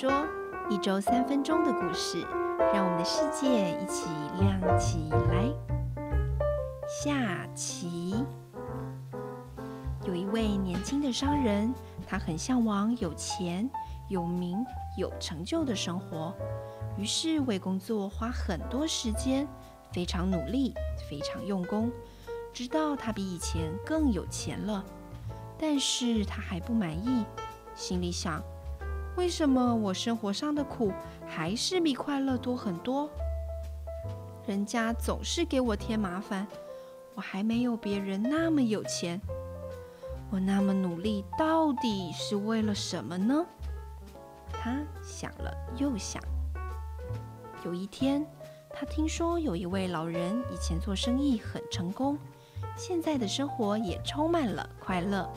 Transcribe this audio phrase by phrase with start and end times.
[0.00, 0.26] 说
[0.70, 2.26] 一周三分钟的故事，
[2.72, 4.08] 让我们的世界一起
[4.40, 5.44] 亮起来。
[6.88, 8.24] 下棋。
[10.06, 11.74] 有一位年轻的商人，
[12.08, 13.68] 他很向往有钱、
[14.08, 14.64] 有名、
[14.96, 16.32] 有成就的生活，
[16.96, 19.46] 于是为工作花很多时间，
[19.92, 20.72] 非常努力，
[21.10, 21.92] 非常用功，
[22.54, 24.82] 直到他比以前更有钱了。
[25.58, 27.22] 但是他还不满意，
[27.74, 28.42] 心里想。
[29.20, 30.90] 为什么我生活上的苦
[31.28, 33.06] 还是比快乐多很多？
[34.46, 36.46] 人家总是给我添麻烦，
[37.14, 39.20] 我还没有别人那么有钱。
[40.30, 43.44] 我那么努力，到底是为了什么呢？
[44.50, 46.22] 他想了又想。
[47.62, 48.26] 有一天，
[48.72, 52.16] 他听说有一位老人以前做生意很成功，
[52.74, 55.30] 现在的生活也充满了快乐。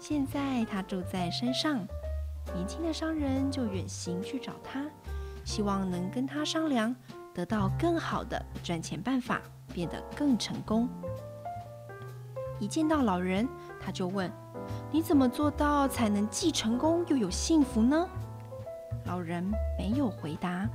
[0.00, 1.86] 现在他住在山上。
[2.54, 4.84] 年轻的商人就远行去找他，
[5.44, 6.94] 希望能跟他商量，
[7.34, 9.40] 得到更好的赚钱办法，
[9.72, 10.88] 变得更成功。
[12.58, 13.48] 一见到老人，
[13.80, 14.30] 他就问
[14.90, 18.08] ：“你怎么做到才能既成功又有幸福呢？”
[19.06, 19.44] 老人
[19.78, 20.68] 没有回答，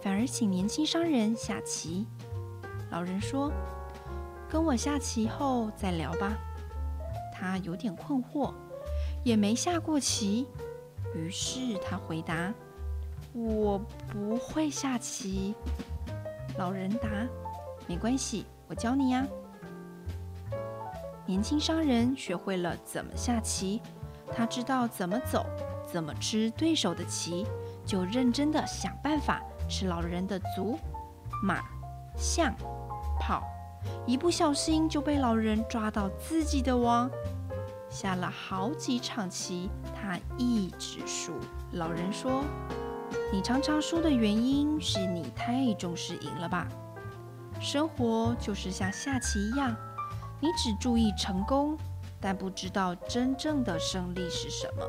[0.00, 2.06] 反而请年轻商人下棋。
[2.90, 3.52] 老人说
[4.48, 6.32] ：“跟我下棋后再聊吧。”
[7.34, 8.54] 他有点困惑，
[9.22, 10.46] 也没下过棋。
[11.14, 12.52] 于是他回答
[13.32, 13.78] ：“我
[14.10, 15.54] 不会下棋。”
[16.58, 17.08] 老人答
[17.86, 19.26] ：“没关系，我教你呀。”
[21.24, 23.80] 年轻商人学会了怎么下棋，
[24.34, 25.46] 他知道怎么走，
[25.86, 27.46] 怎么吃对手的棋，
[27.86, 30.76] 就认真的想办法吃老人的卒、
[31.42, 31.62] 马、
[32.16, 32.52] 象、
[33.20, 33.42] 炮，
[34.04, 37.08] 一不小心就被老人抓到自己的王。
[37.92, 41.34] 下了好几场棋，他一直输。
[41.72, 42.42] 老人说
[43.30, 46.66] ：“你常常输的原因是你太重视赢了吧？
[47.60, 49.76] 生活就是像下棋一样，
[50.40, 51.76] 你只注意成功，
[52.18, 54.82] 但不知道真正的胜利是什么。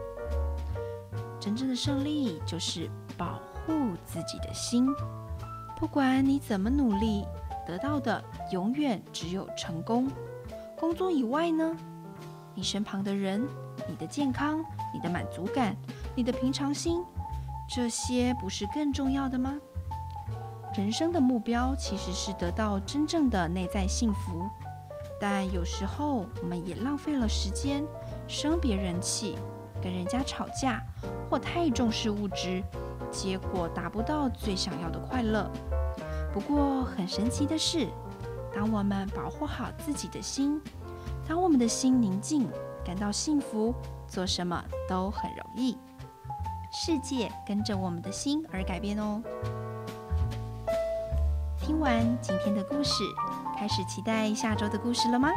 [1.41, 3.73] 真正的胜利就是保护
[4.05, 4.87] 自己的心。
[5.75, 7.25] 不管你怎么努力，
[7.67, 10.09] 得到的永远只有成功。
[10.77, 11.75] 工作以外呢？”
[12.55, 13.47] 你身旁的人，
[13.87, 15.75] 你的健康，你的满足感，
[16.15, 17.03] 你的平常心，
[17.67, 19.55] 这些不是更重要的吗？
[20.75, 24.49] 人生的目标其实是得到真正的内在幸福，
[25.19, 27.83] 但有时候我们也浪费了时间，
[28.27, 29.37] 生别人气，
[29.81, 30.81] 跟人家吵架，
[31.29, 32.63] 或太重视物质，
[33.11, 35.49] 结果达不到最想要的快乐。
[36.33, 37.87] 不过很神奇的是，
[38.51, 40.59] 当我们保护好自己的心。
[41.27, 42.49] 当我们的心宁静，
[42.85, 43.73] 感到幸福，
[44.07, 45.77] 做什么都很容易。
[46.71, 49.21] 世界跟着我们的心而改变哦。
[51.59, 53.03] 听完今天的故事，
[53.57, 55.29] 开始期待下周的故事了吗？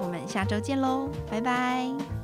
[0.00, 2.19] 我们下周见喽，拜拜。